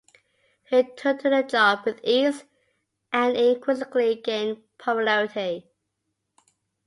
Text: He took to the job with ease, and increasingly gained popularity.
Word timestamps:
He 0.63 0.81
took 0.81 1.19
to 1.19 1.29
the 1.29 1.43
job 1.43 1.81
with 1.85 1.99
ease, 2.03 2.45
and 3.13 3.37
increasingly 3.37 4.15
gained 4.15 4.63
popularity. 4.79 5.69